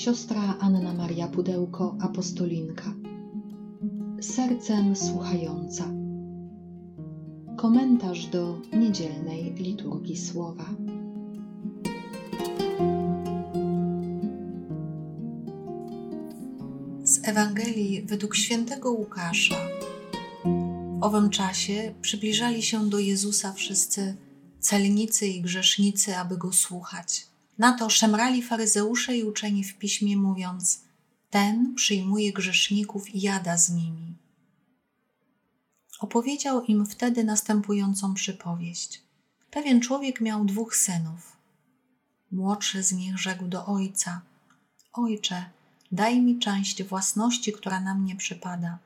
[0.00, 2.94] siostra Anna Maria Pudełko, apostolinka.
[4.20, 5.84] Sercem słuchająca.
[7.56, 10.64] Komentarz do niedzielnej liturgii słowa.
[17.04, 19.56] Z Ewangelii według świętego Łukasza.
[21.00, 24.16] W owym czasie przybliżali się do Jezusa wszyscy
[24.60, 27.29] celnicy i grzesznicy, aby go słuchać.
[27.60, 30.80] Na to szemrali faryzeusze i uczeni w piśmie, mówiąc:
[31.30, 34.14] Ten przyjmuje grzeszników i jada z nimi.
[35.98, 39.02] Opowiedział im wtedy następującą przypowieść.
[39.50, 41.36] Pewien człowiek miał dwóch synów.
[42.32, 44.20] Młodszy z nich rzekł do ojca:
[44.92, 45.44] Ojcze,
[45.92, 48.78] daj mi część własności, która na mnie przypada.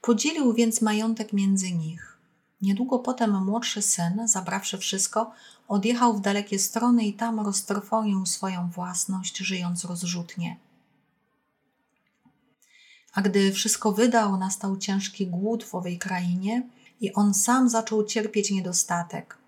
[0.00, 2.19] Podzielił więc majątek między nich.
[2.62, 5.32] Niedługo potem młodszy syn, zabrawszy wszystko,
[5.68, 10.56] odjechał w dalekie strony i tam roztrwonił swoją własność, żyjąc rozrzutnie.
[13.12, 16.62] A gdy wszystko wydał, nastał ciężki głód w owej krainie
[17.00, 19.38] i on sam zaczął cierpieć niedostatek.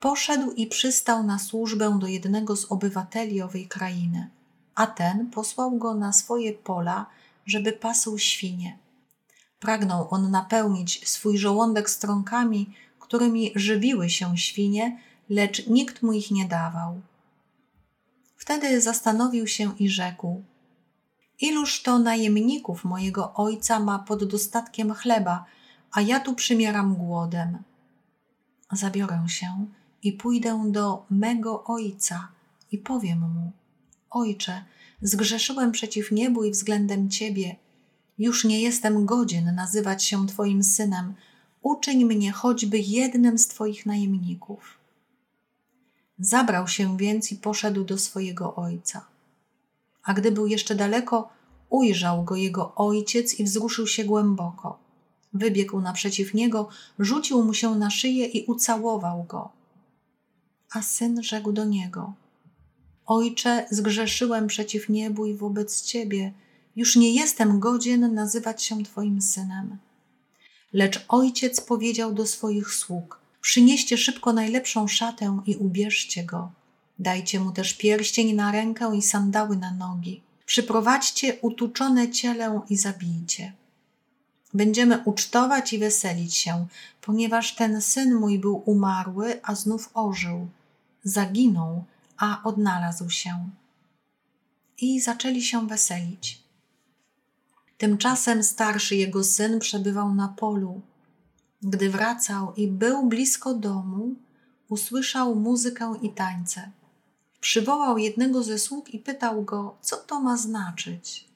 [0.00, 4.30] Poszedł i przystał na służbę do jednego z obywateli owej krainy,
[4.74, 7.06] a ten posłał go na swoje pola,
[7.46, 8.81] żeby pasł świnie.
[9.62, 16.44] Pragnął on napełnić swój żołądek strąkami, którymi żywiły się świnie, lecz nikt mu ich nie
[16.48, 17.00] dawał.
[18.36, 20.42] Wtedy zastanowił się i rzekł:
[21.40, 25.44] Iluż to najemników mojego ojca ma pod dostatkiem chleba,
[25.92, 27.58] a ja tu przymieram głodem.
[28.72, 29.66] Zabiorę się
[30.02, 32.28] i pójdę do mego ojca
[32.72, 33.52] i powiem mu:
[34.10, 34.64] Ojcze,
[35.02, 37.56] zgrzeszyłem przeciw niebu i względem ciebie
[38.22, 41.14] już nie jestem godzien nazywać się Twoim synem,
[41.62, 44.78] uczyń mnie choćby jednym z Twoich najemników.
[46.18, 49.06] Zabrał się więc i poszedł do swojego ojca.
[50.04, 51.28] A gdy był jeszcze daleko,
[51.70, 54.78] ujrzał go jego ojciec i wzruszył się głęboko.
[55.34, 56.68] Wybiegł naprzeciw niego,
[56.98, 59.50] rzucił mu się na szyję i ucałował go.
[60.72, 62.12] A syn rzekł do niego:
[63.06, 66.32] Ojcze, zgrzeszyłem przeciw niebu i wobec ciebie
[66.76, 69.78] już nie jestem godzien nazywać się Twoim synem.
[70.72, 76.50] Lecz ojciec powiedział do swoich sług: Przynieście szybko najlepszą szatę i ubierzcie go.
[76.98, 80.22] Dajcie mu też pierścień na rękę i sandały na nogi.
[80.46, 83.52] Przyprowadźcie utuczone ciele i zabijcie.
[84.54, 86.66] Będziemy ucztować i weselić się,
[87.00, 90.48] ponieważ ten syn mój był umarły, a znów ożył.
[91.04, 91.84] Zaginął,
[92.16, 93.48] a odnalazł się.
[94.78, 96.41] I zaczęli się weselić.
[97.82, 100.80] Tymczasem starszy jego syn przebywał na polu.
[101.62, 104.14] Gdy wracał i był blisko domu,
[104.68, 106.70] usłyszał muzykę i tańce.
[107.40, 111.28] Przywołał jednego ze sług i pytał go, co to ma znaczyć.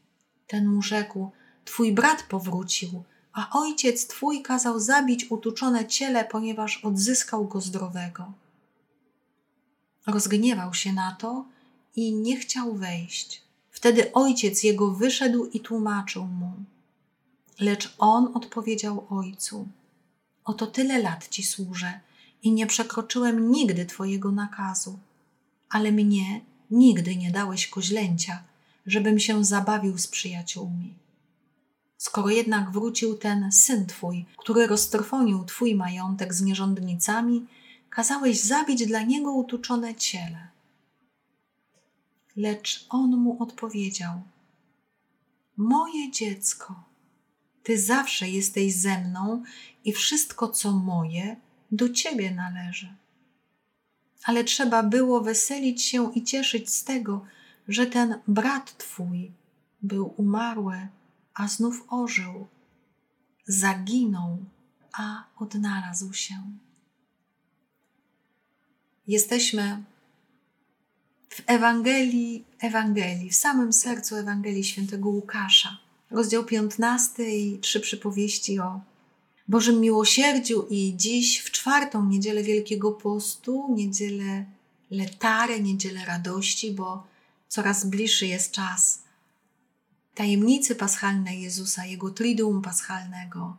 [0.47, 1.31] Ten mu rzekł:
[1.65, 3.03] Twój brat powrócił,
[3.33, 8.33] a ojciec twój kazał zabić utuczone ciele, ponieważ odzyskał go zdrowego.
[10.07, 11.45] Rozgniewał się na to
[11.97, 13.46] i nie chciał wejść.
[13.77, 16.53] Wtedy ojciec jego wyszedł i tłumaczył mu.
[17.61, 19.69] Lecz on odpowiedział ojcu:
[20.45, 22.01] Oto tyle lat ci służę
[22.43, 24.99] i nie przekroczyłem nigdy twojego nakazu,
[25.71, 28.43] ale mnie nigdy nie dałeś koźlęcia,
[28.87, 30.95] żebym się zabawił z przyjaciółmi.
[31.99, 37.47] Skoro jednak wrócił ten syn twój, który roztrwonił twój majątek z nierządnicami,
[37.91, 40.56] kazałeś zabić dla niego utuczone ciele.
[42.37, 44.23] Lecz on mu odpowiedział:
[45.57, 46.85] Moje dziecko,
[47.63, 49.43] ty zawsze jesteś ze mną
[49.85, 51.37] i wszystko, co moje,
[51.73, 52.95] do ciebie należy.
[54.25, 57.25] Ale trzeba było weselić się i cieszyć z tego,
[57.69, 59.33] że ten brat twój
[59.83, 60.89] był umarły,
[61.35, 62.47] a znów ożył,
[63.47, 64.45] zaginął,
[64.93, 66.35] a odnalazł się.
[69.07, 69.84] Jesteśmy
[71.36, 75.78] w Ewangelii, Ewangelii, w samym sercu Ewangelii świętego Łukasza,
[76.10, 78.80] rozdział 15 i trzy przypowieści o
[79.48, 84.44] Bożym miłosierdziu i dziś w czwartą niedzielę Wielkiego Postu, niedzielę
[84.91, 87.06] letary, niedzielę radości, bo
[87.48, 89.03] coraz bliższy jest czas
[90.15, 93.56] tajemnicy paschalnej Jezusa, Jego triduum paschalnego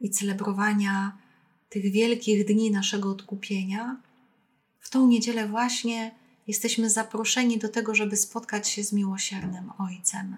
[0.00, 1.18] i celebrowania
[1.68, 3.96] tych wielkich dni naszego odkupienia.
[4.80, 6.14] W tą niedzielę właśnie
[6.48, 10.36] jesteśmy zaproszeni do tego, żeby spotkać się z miłosiernym Ojcem.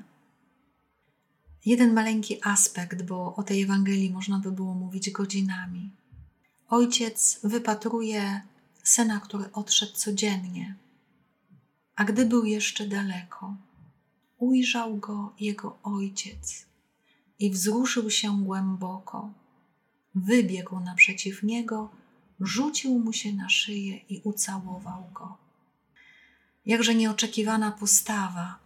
[1.67, 5.91] Jeden maleńki aspekt, bo o tej Ewangelii można by było mówić godzinami.
[6.69, 8.41] Ojciec wypatruje
[8.83, 10.75] syna, który odszedł codziennie,
[11.97, 13.57] a gdy był jeszcze daleko,
[14.39, 16.67] ujrzał go jego ojciec
[17.39, 19.31] i wzruszył się głęboko.
[20.15, 21.91] Wybiegł naprzeciw niego,
[22.41, 25.50] rzucił mu się na szyję i ucałował go.
[26.67, 28.59] Jakże nieoczekiwana postawa.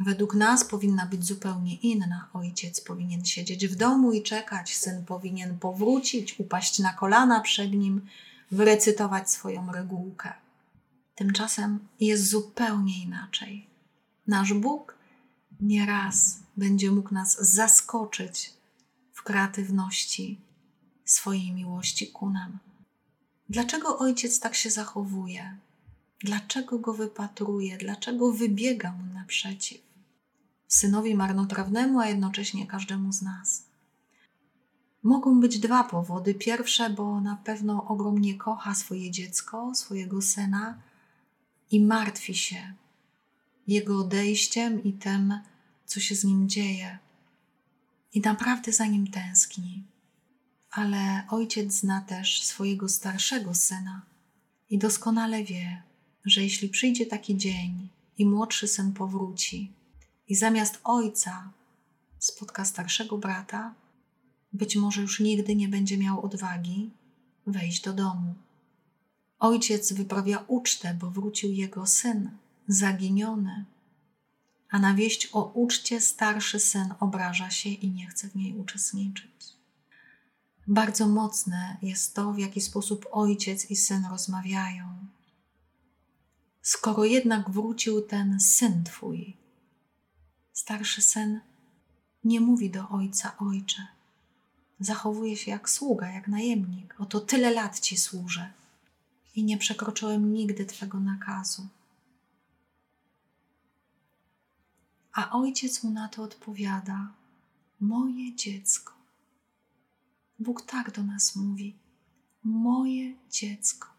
[0.00, 2.28] Według nas powinna być zupełnie inna.
[2.32, 8.06] Ojciec powinien siedzieć w domu i czekać, syn powinien powrócić, upaść na kolana przed nim,
[8.50, 10.32] wyrecytować swoją regułkę.
[11.14, 13.66] Tymczasem jest zupełnie inaczej.
[14.26, 14.98] Nasz Bóg
[15.60, 18.52] nieraz będzie mógł nas zaskoczyć
[19.12, 20.40] w kreatywności
[21.04, 22.58] swojej miłości ku nam.
[23.48, 25.58] Dlaczego ojciec tak się zachowuje?
[26.24, 27.78] Dlaczego go wypatruje?
[27.78, 29.80] Dlaczego wybiega mu naprzeciw?
[30.68, 33.64] Synowi marnotrawnemu, a jednocześnie każdemu z nas.
[35.02, 36.34] Mogą być dwa powody.
[36.34, 40.78] Pierwsze, bo na pewno ogromnie kocha swoje dziecko, swojego syna
[41.70, 42.74] i martwi się
[43.66, 45.40] jego odejściem i tym,
[45.86, 46.98] co się z nim dzieje.
[48.14, 49.84] I naprawdę za nim tęskni.
[50.70, 54.02] Ale ojciec zna też swojego starszego syna
[54.70, 55.82] i doskonale wie,
[56.24, 57.88] że jeśli przyjdzie taki dzień
[58.18, 59.72] i młodszy syn powróci
[60.28, 61.50] i zamiast ojca
[62.18, 63.74] spotka starszego brata,
[64.52, 66.90] być może już nigdy nie będzie miał odwagi
[67.46, 68.34] wejść do domu.
[69.38, 72.30] Ojciec wyprawia ucztę, bo wrócił jego syn,
[72.68, 73.64] zaginiony,
[74.70, 79.54] a na wieść o uczcie starszy syn obraża się i nie chce w niej uczestniczyć.
[80.66, 85.06] Bardzo mocne jest to, w jaki sposób ojciec i syn rozmawiają.
[86.64, 89.36] Skoro jednak wrócił ten syn twój,
[90.52, 91.40] starszy syn
[92.24, 93.86] nie mówi do ojca ojcze.
[94.80, 96.94] Zachowuje się jak sługa, jak najemnik.
[96.98, 98.52] Oto tyle lat ci służę
[99.34, 101.66] i nie przekroczyłem nigdy twego nakazu.
[105.12, 107.12] A ojciec mu na to odpowiada:
[107.80, 108.92] Moje dziecko.
[110.38, 111.74] Bóg tak do nas mówi:
[112.44, 113.93] Moje dziecko.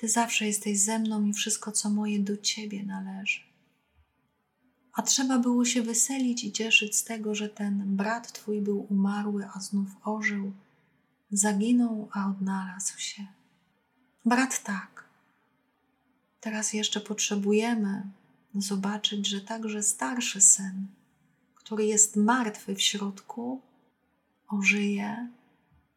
[0.00, 3.40] Ty zawsze jesteś ze mną i wszystko, co moje, do ciebie należy.
[4.92, 9.48] A trzeba było się weselić i cieszyć z tego, że ten brat twój był umarły,
[9.54, 10.52] a znów ożył,
[11.30, 13.26] zaginął, a odnalazł się.
[14.24, 15.04] Brat tak.
[16.40, 18.02] Teraz jeszcze potrzebujemy
[18.54, 20.86] zobaczyć, że także starszy syn,
[21.54, 23.60] który jest martwy w środku,
[24.48, 25.28] ożyje,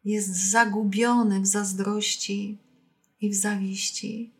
[0.04, 2.58] jest zagubiony w zazdrości
[3.22, 4.30] i w zawiści,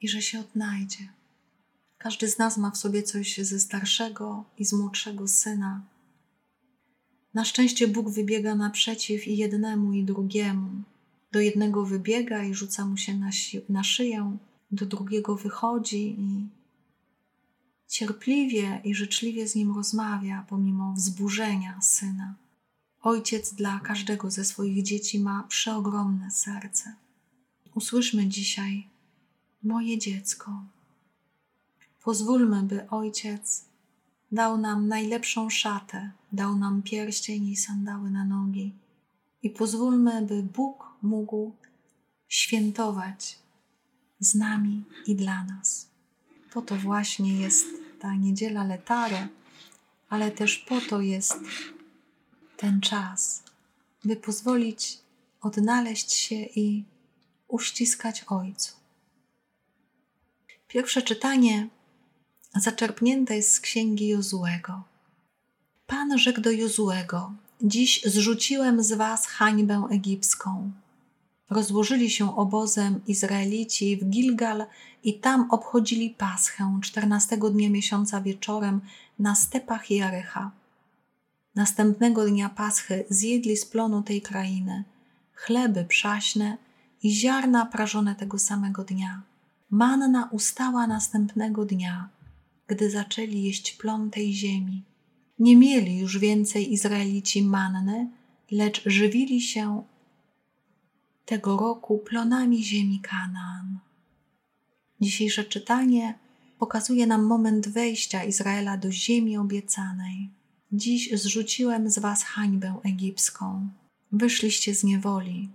[0.00, 1.08] i że się odnajdzie.
[1.98, 5.84] Każdy z nas ma w sobie coś ze starszego i z młodszego syna.
[7.34, 10.70] Na szczęście Bóg wybiega naprzeciw i jednemu, i drugiemu.
[11.32, 14.36] Do jednego wybiega i rzuca mu się na, si- na szyję,
[14.70, 16.48] do drugiego wychodzi i
[17.88, 22.34] cierpliwie i życzliwie z nim rozmawia, pomimo wzburzenia syna.
[23.02, 27.05] Ojciec dla każdego ze swoich dzieci ma przeogromne serce.
[27.76, 28.88] Usłyszmy dzisiaj,
[29.62, 30.64] moje dziecko.
[32.04, 33.64] Pozwólmy, by ojciec
[34.32, 38.74] dał nam najlepszą szatę, dał nam pierścień i sandały na nogi.
[39.42, 41.52] I pozwólmy, by Bóg mógł
[42.28, 43.38] świętować
[44.20, 45.88] z nami i dla nas.
[46.52, 47.66] Po to właśnie jest
[48.00, 49.28] ta niedziela letare,
[50.08, 51.40] ale też po to jest
[52.56, 53.42] ten czas,
[54.04, 54.98] by pozwolić
[55.40, 56.84] odnaleźć się i
[57.48, 58.72] uściskać Ojcu.
[60.68, 61.68] Pierwsze czytanie
[62.54, 64.82] zaczerpnięte jest z księgi Jozułego.
[65.86, 70.70] Pan rzekł do Jozułego: Dziś zrzuciłem z was hańbę egipską.
[71.50, 74.66] Rozłożyli się obozem Izraelici w Gilgal
[75.04, 78.80] i tam obchodzili Paschę czternastego dnia miesiąca wieczorem
[79.18, 80.50] na stepach Jarycha.
[81.54, 84.84] Następnego dnia Paschy zjedli z plonu tej krainy
[85.32, 86.58] chleby przaśne
[87.02, 89.22] i ziarna prażone tego samego dnia.
[89.70, 92.08] Manna ustała następnego dnia,
[92.66, 94.82] gdy zaczęli jeść plon tej ziemi.
[95.38, 98.10] Nie mieli już więcej Izraelici manny,
[98.50, 99.82] lecz żywili się
[101.24, 103.78] tego roku plonami ziemi Kanaan.
[105.00, 106.14] Dzisiejsze czytanie
[106.58, 110.30] pokazuje nam moment wejścia Izraela do ziemi obiecanej.
[110.72, 113.68] Dziś zrzuciłem z was hańbę egipską.
[114.12, 115.48] Wyszliście z niewoli.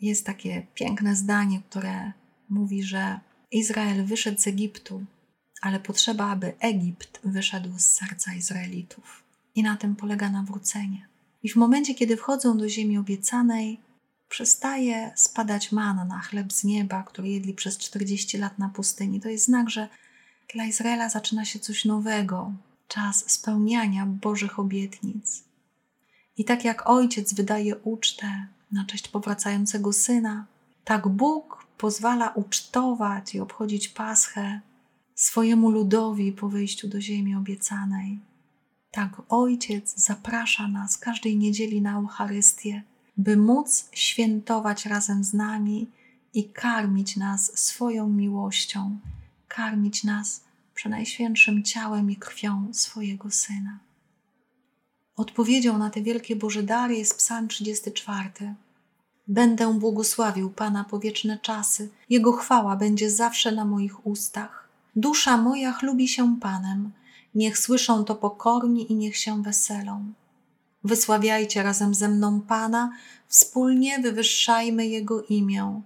[0.00, 2.12] Jest takie piękne zdanie, które
[2.48, 5.04] mówi, że Izrael wyszedł z Egiptu,
[5.62, 9.22] ale potrzeba, aby Egipt wyszedł z serca Izraelitów.
[9.54, 11.08] I na tym polega nawrócenie.
[11.42, 13.80] I w momencie, kiedy wchodzą do ziemi obiecanej,
[14.28, 19.20] przestaje spadać manna, chleb z nieba, który jedli przez 40 lat na pustyni.
[19.20, 19.88] To jest znak, że
[20.54, 22.52] Dla Izraela zaczyna się coś nowego,
[22.88, 25.44] czas spełniania Bożych obietnic.
[26.36, 30.46] I tak jak ojciec wydaje ucztę na cześć powracającego syna,
[30.84, 34.60] tak Bóg pozwala ucztować i obchodzić Paschę
[35.14, 38.18] swojemu ludowi po wyjściu do ziemi obiecanej.
[38.90, 42.82] Tak Ojciec zaprasza nas każdej niedzieli na Eucharystię,
[43.16, 45.90] by móc świętować razem z nami
[46.34, 48.98] i karmić nas swoją miłością,
[49.48, 53.78] karmić nas przenajświętszym ciałem i krwią swojego Syna.
[55.20, 58.54] Odpowiedzią na te wielkie Boże dary jest Psalm 34.
[59.28, 64.68] Będę błogosławił Pana po wieczne czasy, Jego chwała będzie zawsze na moich ustach.
[64.96, 66.90] Dusza moja chlubi się Panem,
[67.34, 70.12] niech słyszą to pokorni i niech się weselą.
[70.84, 72.92] Wysławiajcie razem ze mną Pana,
[73.28, 75.82] wspólnie wywyższajmy Jego imię.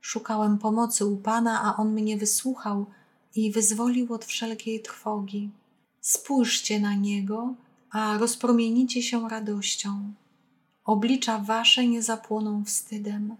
[0.00, 2.86] Szukałem pomocy u Pana, a On mnie wysłuchał
[3.34, 5.50] i wyzwolił od wszelkiej trwogi.
[6.00, 7.54] Spójrzcie na Niego,
[7.90, 10.12] a rozpromienicie się radością.
[10.84, 13.36] Oblicza wasze nie zapłoną wstydem.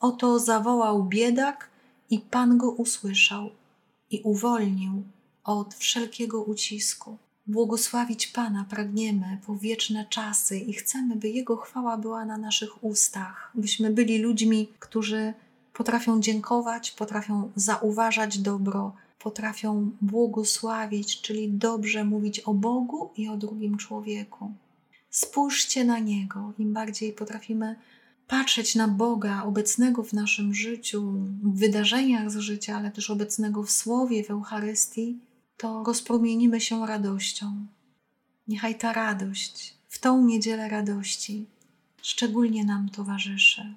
[0.00, 1.70] Oto zawołał biedak
[2.10, 3.50] i Pan go usłyszał
[4.10, 5.02] i uwolnił
[5.44, 7.18] od wszelkiego ucisku.
[7.46, 13.50] Błogosławić Pana pragniemy po wieczne czasy i chcemy, by Jego chwała była na naszych ustach,
[13.54, 15.34] byśmy byli ludźmi, którzy
[15.72, 18.92] potrafią dziękować, potrafią zauważać dobro,
[19.24, 24.52] potrafią błogosławić, czyli dobrze mówić o Bogu i o drugim człowieku.
[25.10, 27.76] Spójrzcie na Niego, im bardziej potrafimy
[28.28, 31.12] patrzeć na Boga obecnego w naszym życiu,
[31.42, 35.18] w wydarzeniach z życia, ale też obecnego w Słowie, w Eucharystii,
[35.56, 37.66] to rozpromienimy się radością.
[38.48, 41.46] Niechaj ta radość, w tą niedzielę radości,
[42.02, 43.74] szczególnie nam towarzyszy.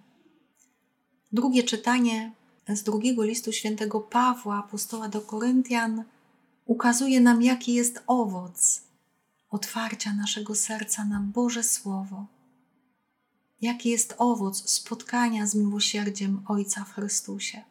[1.31, 2.31] Drugie czytanie
[2.75, 6.03] z drugiego listu świętego Pawła, apostoła do Koryntian,
[6.65, 8.87] ukazuje nam, jaki jest owoc
[9.49, 12.25] otwarcia naszego serca na Boże Słowo.
[13.61, 17.63] Jaki jest owoc spotkania z miłosierdziem Ojca w Chrystusie.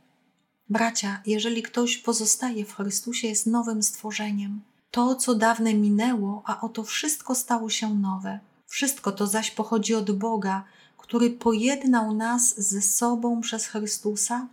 [0.69, 4.61] Bracia, jeżeli ktoś pozostaje w Chrystusie, jest nowym stworzeniem.
[4.91, 8.41] To, co dawne minęło, a oto wszystko stało się nowe.
[8.67, 10.65] Wszystko to zaś pochodzi od Boga,
[10.99, 14.47] który pojednał nas ze sobą przez Chrystusa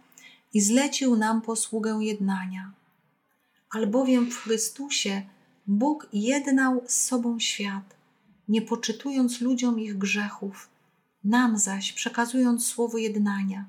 [0.53, 2.71] i zlecił nam posługę jednania.
[3.69, 5.21] Albowiem w Chrystusie
[5.67, 7.95] Bóg jednał z sobą świat,
[8.47, 10.69] nie poczytując ludziom ich grzechów,
[11.23, 13.65] nam zaś przekazując słowo jednania.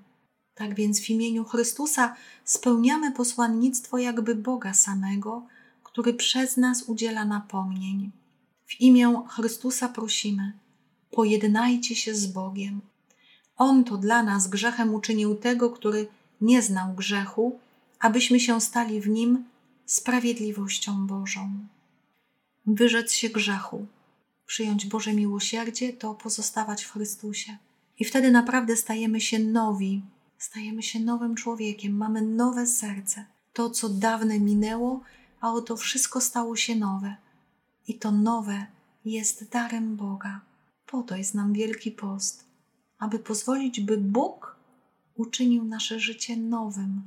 [0.54, 5.46] Tak więc w imieniu Chrystusa spełniamy posłannictwo jakby Boga samego,
[5.82, 8.10] który przez nas udziela napomnień.
[8.66, 10.52] W imię Chrystusa prosimy:
[11.10, 12.80] pojednajcie się z Bogiem.
[13.56, 16.06] On to dla nas grzechem uczynił tego, który
[16.40, 17.58] nie znał grzechu,
[18.00, 19.44] abyśmy się stali w nim
[19.86, 21.50] sprawiedliwością Bożą.
[22.66, 23.86] Wyrzec się grzechu,
[24.46, 27.56] przyjąć Boże miłosierdzie, to pozostawać w Chrystusie.
[27.98, 30.02] I wtedy naprawdę stajemy się nowi,
[30.38, 33.26] stajemy się nowym człowiekiem, mamy nowe serce.
[33.52, 35.00] To, co dawne minęło,
[35.40, 37.16] a oto wszystko stało się nowe.
[37.88, 38.66] I to nowe
[39.04, 40.40] jest darem Boga.
[40.86, 42.44] Po to jest nam wielki post,
[42.98, 44.53] aby pozwolić, by Bóg
[45.14, 47.02] uczynił nasze życie nowym.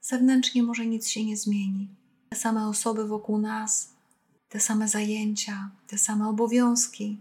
[0.00, 1.88] Zewnętrznie może nic się nie zmieni.
[2.28, 3.92] Te same osoby wokół nas,
[4.48, 7.18] te same zajęcia, te same obowiązki,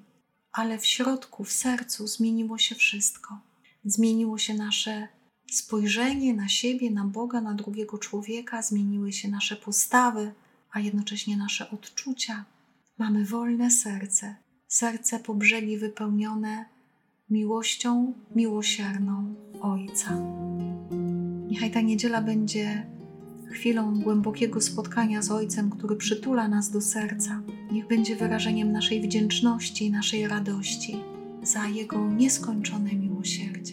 [0.52, 3.40] ale w środku, w sercu zmieniło się wszystko.
[3.86, 5.08] Zmieniło się nasze
[5.52, 10.34] spojrzenie na siebie, na Boga, na drugiego człowieka, zmieniły się nasze postawy,
[10.72, 12.46] a jednocześnie nasze odczucia.
[12.98, 14.36] Mamy wolne serce,
[14.68, 16.66] serce po brzegi wypełnione
[17.32, 20.18] miłością miłosierną Ojca.
[21.48, 22.88] Niechaj ta niedziela będzie
[23.52, 27.42] chwilą głębokiego spotkania z Ojcem, który przytula nas do serca.
[27.72, 30.98] Niech będzie wyrażeniem naszej wdzięczności i naszej radości
[31.44, 33.71] za Jego nieskończone miłosierdzie.